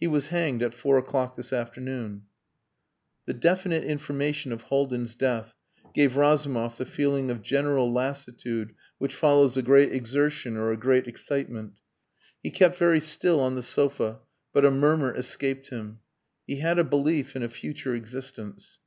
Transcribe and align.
He 0.00 0.08
was 0.08 0.26
hanged 0.26 0.60
at 0.64 0.74
four 0.74 0.98
o'clock 0.98 1.36
this 1.36 1.52
afternoon." 1.52 2.22
The 3.26 3.32
definite 3.32 3.84
information 3.84 4.50
of 4.50 4.62
Haldin's 4.62 5.14
death 5.14 5.54
gave 5.94 6.16
Razumov 6.16 6.78
the 6.78 6.84
feeling 6.84 7.30
of 7.30 7.42
general 7.42 7.92
lassitude 7.92 8.74
which 8.98 9.14
follows 9.14 9.56
a 9.56 9.62
great 9.62 9.92
exertion 9.92 10.56
or 10.56 10.72
a 10.72 10.76
great 10.76 11.06
excitement. 11.06 11.74
He 12.42 12.50
kept 12.50 12.76
very 12.76 12.98
still 12.98 13.38
on 13.38 13.54
the 13.54 13.62
sofa, 13.62 14.18
but 14.52 14.64
a 14.64 14.72
murmur 14.72 15.14
escaped 15.14 15.68
him 15.68 16.00
"He 16.44 16.56
had 16.56 16.80
a 16.80 16.82
belief 16.82 17.36
in 17.36 17.44
a 17.44 17.48
future 17.48 17.94
existence." 17.94 18.80